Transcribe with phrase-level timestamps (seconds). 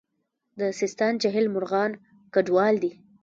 [0.59, 1.91] د سیستان جهیل مرغان
[2.33, 2.91] کډوال دي